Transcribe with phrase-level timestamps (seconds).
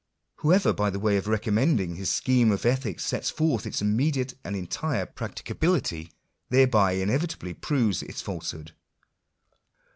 [0.37, 5.05] Whoever, by way of recommending his soheme of ethics, sets forth its immediate and entire
[5.05, 6.09] practicability,
[6.49, 8.71] thereby inevitably proves its false* hood.